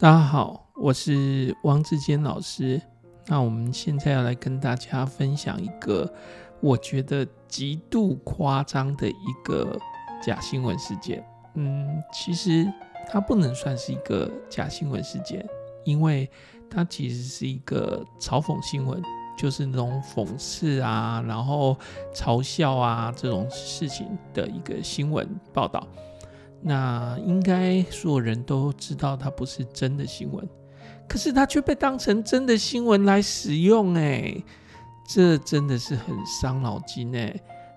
[0.00, 2.80] 大家好，我是王志坚老师。
[3.26, 6.08] 那我们现在要来跟大家分享一个
[6.60, 9.76] 我觉得极度夸张的一个
[10.22, 11.26] 假新闻事件。
[11.54, 12.72] 嗯，其实
[13.08, 15.44] 它不能算是一个假新闻事件，
[15.84, 16.30] 因为
[16.70, 19.02] 它其实是一个嘲讽新闻，
[19.36, 21.76] 就是那种讽刺啊，然后
[22.14, 25.84] 嘲笑啊这种事情的一个新闻报道。
[26.60, 30.46] 那应该所有人都知道，它不是真的新闻，
[31.08, 34.34] 可是它却被当成真的新闻来使用，哎，
[35.06, 37.34] 这真的是很伤脑筋哎。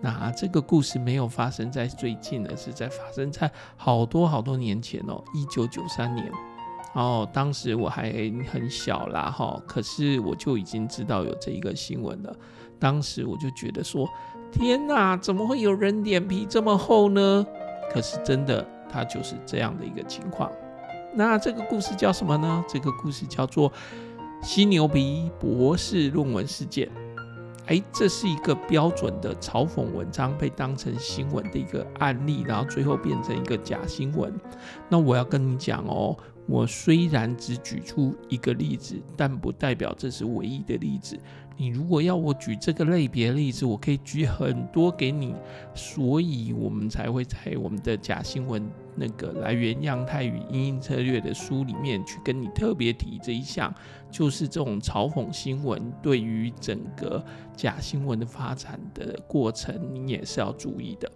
[0.00, 6.28] 那这个故事没有发生在最近，而是在发生在好多好多年前哦，一九九三年
[6.94, 8.10] 哦，当时我还
[8.50, 12.34] 很小啦哈，可是我就已经知道有这一个新闻了。
[12.80, 14.08] 当时我就觉得说，
[14.50, 17.46] 天哪，怎么会有人脸皮这么厚呢？
[17.92, 20.50] 可是真的，它就是这样的一个情况。
[21.14, 22.64] 那这个故事叫什么呢？
[22.66, 23.70] 这个故事叫做
[24.42, 26.88] “犀牛皮博士论文事件”。
[27.66, 34.32] 哎，这是一个标准的嘲讽文章被当成新闻的一个案例，然后最后变成一个假新闻。
[34.88, 41.16] 那我要跟你讲哦，我虽然只举出一个例子，但不代表这是唯一的例子。
[41.56, 45.34] 你如果要我举这个类别例子，我可以举很多给你，
[45.74, 53.72] 所以我们才会在我们的假新闻那个来源样态与阴影策略的书里面去跟你特别提这一项，
[54.10, 57.24] 就是这种嘲讽新闻对于整个
[57.56, 61.10] 假新闻的发展的过程，你也是要注意的。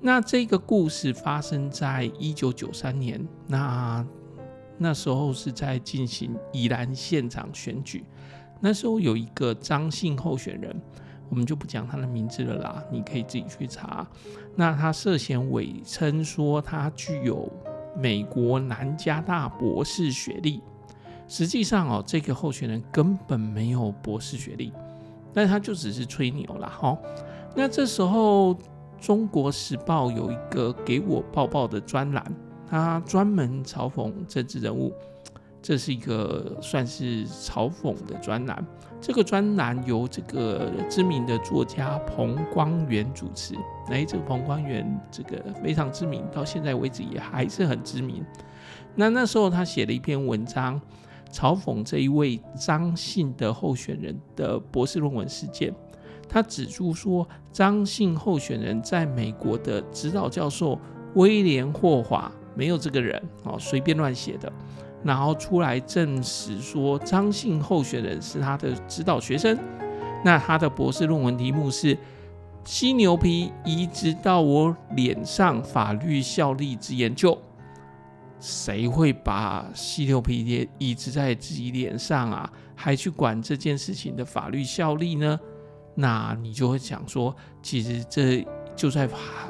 [0.00, 4.06] 那这个故事发生在一九九三年，那
[4.78, 8.04] 那时候是在进行宜兰县长选举。
[8.60, 10.80] 那时候有一个张姓候选人，
[11.28, 14.06] 我们就不讲他的名字了啦，你可以自己去查。
[14.54, 17.50] 那他涉嫌伪称说他具有
[17.96, 20.60] 美国南加大博士学历，
[21.26, 24.72] 实际上哦，这个候选人根本没有博士学历，
[25.32, 26.68] 但他就只是吹牛啦。
[26.68, 26.98] 哈。
[27.56, 28.54] 那这时候
[29.00, 32.24] 《中国时报》有一个给我报报的专栏，
[32.68, 34.92] 他专门嘲讽政治人物。
[35.62, 38.64] 这是一个算是嘲讽的专栏，
[39.00, 43.54] 这个专栏由这个知名的作家彭光源主持。
[43.88, 48.24] 哎，这个彭光源这个非常知名，到现在为止也还是很知名。
[48.94, 50.80] 那那时候他写了一篇文章，
[51.30, 55.72] 嘲讽这一位张姓的候选人的博士论文事件。
[56.28, 60.78] 他指出说，张姓候选人在美国的指导教授
[61.16, 64.50] 威廉霍华没有这个人哦，随便乱写的。
[65.02, 69.58] 然后出来证实说，张姓候选人是他的指导学生。
[70.22, 71.96] 那他的博士论文题目是
[72.64, 77.36] “犀牛皮移植到我脸上法律效力之研究”。
[78.38, 82.52] 谁会把犀牛皮移植在自己脸上啊？
[82.74, 85.40] 还去管这件事情的法律效力呢？
[85.94, 88.46] 那你就会想说，其实这
[88.76, 89.08] 就在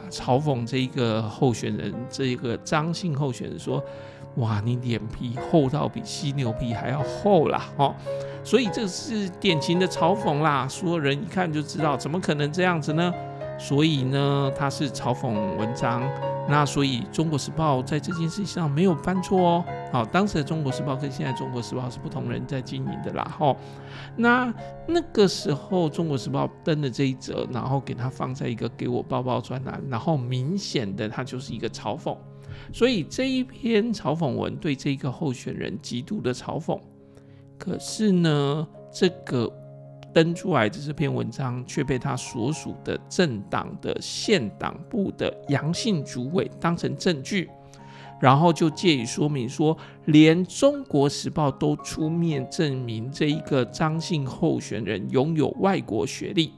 [0.09, 3.83] 嘲讽这一个候选人，这一个张姓候选人说。
[4.37, 7.95] 哇，你脸皮厚到比犀牛皮还要厚啦，哦，
[8.45, 10.67] 所以这是典型的嘲讽啦。
[10.69, 13.13] 所有人一看就知道，怎么可能这样子呢？
[13.61, 16.03] 所以呢，他是嘲讽文章。
[16.49, 19.65] 那所以《中国时报》在这件事情上没有犯错哦。
[19.93, 23.37] 好，当时的《中国时报》跟现在《中国时报》是不同人在经营的啦。
[23.39, 23.57] 哦，
[24.17, 24.53] 那
[24.89, 32.17] 那个时候《中国时报》登了这一则，然后给他放在一个给我报报专栏，然后明显的他就是一个嘲讽。
[32.73, 36.81] 所以这一篇嘲讽文对这个候选人极度的嘲讽，
[37.57, 39.49] 可是呢，这个
[40.13, 47.49] 登出来的这篇文章却被他所属的政党的县党部的杨姓主委当成证据，
[48.21, 49.77] 然后就借以说明说，
[50.07, 56.53] 连《中国时报》都出面证明这一个张姓候选人拥有外国学历。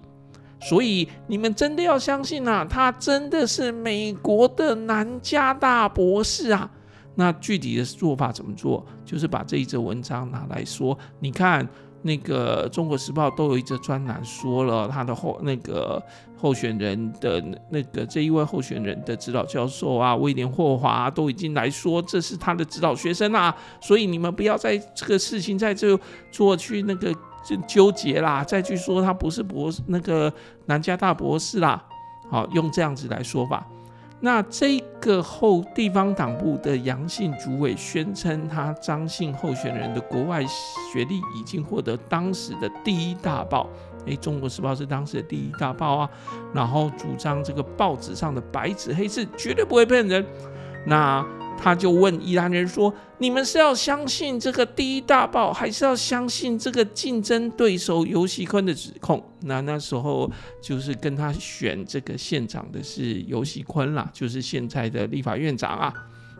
[0.60, 6.70] 所以你们真的要相信啊，他真的是美国的南加大博士啊。
[7.14, 8.86] 那具体的做法怎么做？
[9.04, 11.68] 就是把这一则文章拿来说，你看
[12.02, 16.02] 那个《中国时报》都有一则专栏说了他的候那个
[16.36, 23.54] 候选人的那个这一位候选人的指导教授啊，威廉霍华都已经来说这是他的指导学生啊。
[23.80, 25.98] 所以你们不要在这个事情在这
[26.30, 27.14] 做去那个。
[27.44, 30.32] 就纠结啦，再去说他不是博士，那个
[30.66, 31.84] 南加大博士啦，
[32.30, 33.66] 好，用这样子来说吧。
[34.24, 43.68] 那这个后地方党部的杨姓主委宣称，他张姓候选人的国外学历已经获得当时的第一大报，
[44.06, 46.10] 诶，中国时报是当时的第一大报啊。
[46.54, 50.24] 然后主张这个报纸上的白纸黑字绝对不会骗人。
[50.86, 51.26] 那
[51.62, 60.28] 他就问宜兰人说：“你们是要相信这个第一大报，还是要相信这个竞争对手游锡堃的指控？”那那时候
[60.60, 65.94] 就是跟他选这个县长的是游锡堃啦，就是现在的立法院长啊。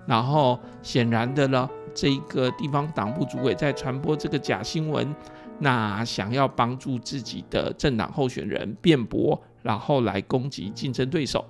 [0.09, 5.15] 然后显然的呢，这一个地方党部主委在传播这个假新闻，
[5.61, 11.45] 那想要帮助自己的政党候选人辩驳，然后来攻击竞争对手。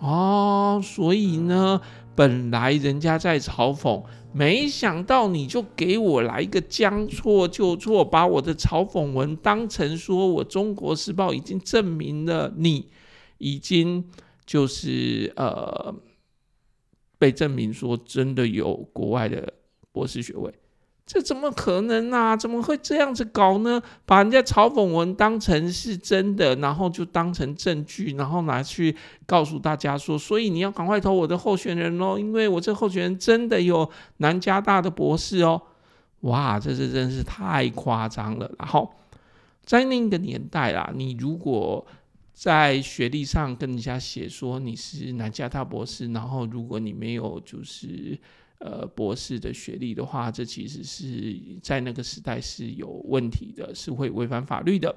[0.00, 1.80] 哦，所以呢，
[2.18, 12.90] 本来人家在嘲讽，没想到你就给我来一个将错就错，把我的嘲讽文当成说我《中国时报》已经证明了你
[13.38, 14.04] 已经
[14.44, 15.94] 就是呃。
[17.20, 19.52] 被证明说真的有国外的
[19.90, 20.54] 博士学位，
[21.08, 22.36] 这怎么可能啊？
[22.36, 23.82] 怎么会这样子搞呢？
[24.04, 28.94] 把人家嘲讽文当成是真的，然后就当成证据，然后拿去
[29.24, 35.62] 告诉大家说，所以你要赶快投我的候选人哦，因为我这候选人真的有南加大的博士哦。
[36.20, 38.50] 哇，这是真是太夸张了。
[38.58, 38.92] 然后
[39.64, 41.86] 在那个年代啦，你如果
[42.34, 48.18] 在学历上跟人家写说你是南加大博士，然后如果你没有就是
[48.58, 54.94] 呃博士的学历的话，这其实是在那个时代是有问题的，是会违反法律的。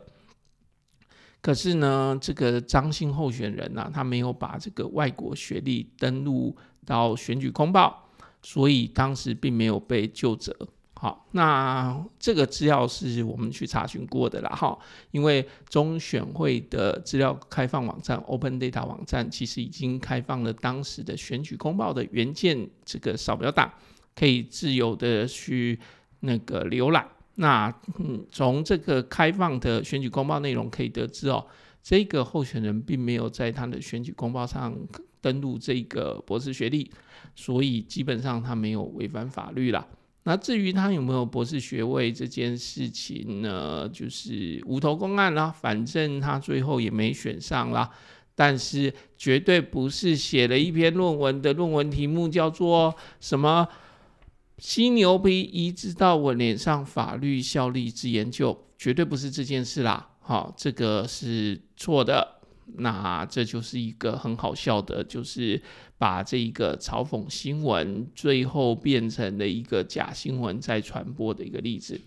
[1.42, 6.56] 可是呢，这个张姓候选人呢、他没有把这个外国学历登录
[6.86, 8.10] 到选举公报，
[8.44, 10.56] 所以当时并没有被就责。
[11.01, 14.77] 好，那这个资料是我们去查询过的啦，哈，
[15.09, 23.74] 因为中选会的资料开放网站 Open Data 网站其实已经开放了当时的选举公报的原件这个扫描档，
[24.13, 25.80] 可以自由的去
[26.19, 27.09] 那个浏览。
[27.33, 31.44] 那嗯，从这个开放的选举公报内容可以得知哦，
[31.81, 34.77] 这个候选人并没有在他的选举公报上
[35.19, 36.92] 登录这个博士学历，
[37.36, 39.88] 所以基本上他没有违反法律啦。
[40.23, 47.89] 那至于他有没有博士学位这件事情呢，就是无头公案啦，反正他最后也没选上啦。
[48.35, 53.68] 但是绝对不是写了一篇论文的论文题目叫做什么
[54.57, 60.09] “犀牛皮移植到我脸上法律效力之研究”，绝对不是这件事啦。
[60.19, 62.41] 好，这个是错的。
[62.77, 65.62] 那这就是一个很好笑的，就是
[65.97, 72.00] 把这一个嘲讽新闻最后变成了一个假新闻在传播的一个例子。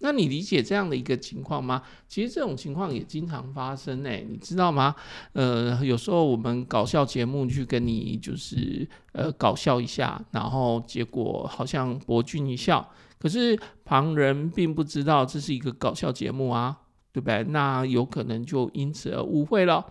[0.00, 1.82] 那你理解这样的一个情况吗？
[2.06, 4.94] 其实这种情况也经常发生诶，你知道吗？
[5.32, 12.88] 呃，有时候我们搞笑节目去跟你就是呃搞笑一下，然后结果好像博君一笑，
[13.18, 16.78] 可是旁人并不知道这是一个搞笑节目啊。
[17.18, 17.42] 对不对？
[17.52, 19.84] 那有可能就因此而误会了。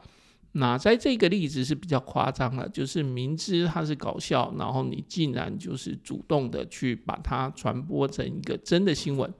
[0.54, 9.32] 那在这个例子是比较夸张了，就是明知它是搞笑，然后你竟然就是主动的去把它传播成一个真的新闻。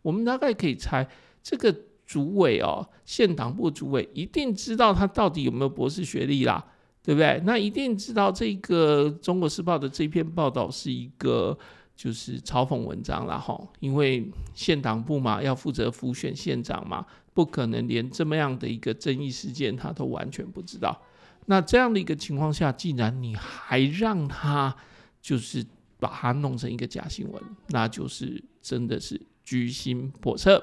[0.00, 1.06] 我们大概可以猜，
[1.42, 1.74] 这个
[2.06, 6.64] 主委哦，县党部主委一定知道他到底有没有博士学历啦，
[7.02, 7.42] 对不对？
[7.44, 11.58] 那一定知道这个《中国时报》的这篇报道是一个。
[11.96, 21.00] 就是嘲讽文章了哈，因为县党部嘛，要负责辅选县长嘛，不可能连这么样的一个争议事件他都完全不知道。
[21.46, 24.74] 那这样的一个情况下，既然你还让他
[25.20, 25.64] 就是
[26.00, 30.62] 把它弄成一个假新闻，那就是真的是居心叵测，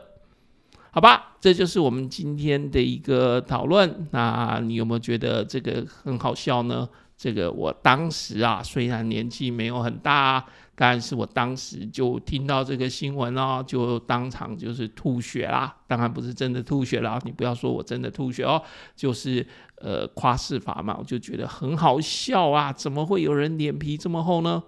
[0.91, 1.37] 好吧？
[1.39, 4.07] 这就是我们今天的一个讨论。
[4.11, 6.89] 那你有没有觉得这个很好笑呢？
[7.21, 15.71] 这个我当时啊，虽然年纪没有很大，但是我当时就听到这个新闻哦，就当场就是吐血啦。
[15.87, 18.59] 当然不是真的吐血啦，你不要说我真的吐血哦，
[18.95, 24.63] 就是呃夸饰法嘛，我就觉得很好笑啊，怎么会有人脸皮这么厚呢？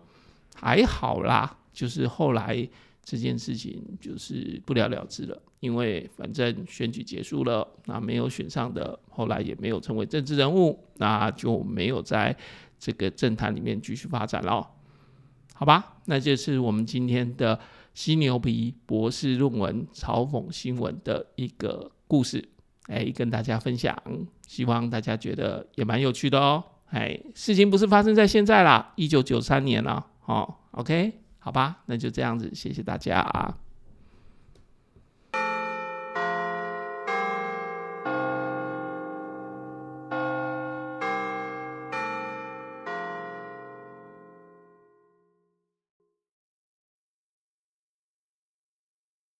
[0.53, 2.69] 还好啦，就是后来。
[3.03, 12.35] 这件事情就是不了了之了，因为反正选举结束了，那没有选上的，后来也没有成为政治人物，那就没有在
[12.79, 14.65] 这个政坛里面继续发展了，
[15.53, 15.97] 好吧？
[16.05, 17.59] 那就是我们今天的
[17.93, 22.43] 犀牛皮博士论文嘲讽新闻的一个故事，
[22.87, 23.95] 哎，跟大家分享，
[24.47, 26.63] 希望大家觉得也蛮有趣的哦。
[26.87, 31.22] 哎，事情不是发生在现在啦，一九九三年了，哦，OK。
[31.43, 33.53] 好吧，那就这样子，谢谢大家啊。